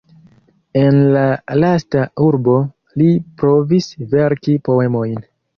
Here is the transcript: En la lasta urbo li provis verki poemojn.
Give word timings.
En 0.79 0.95
la 1.17 1.25
lasta 1.63 2.07
urbo 2.29 2.57
li 3.03 3.13
provis 3.43 3.91
verki 4.17 4.61
poemojn. 4.71 5.17